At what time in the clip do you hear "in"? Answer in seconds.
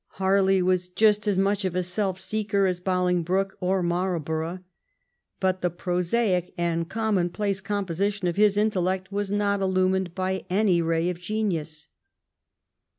8.57-8.71